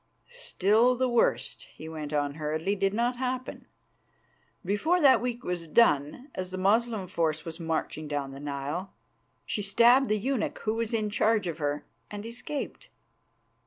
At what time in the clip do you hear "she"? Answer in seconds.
9.45-9.61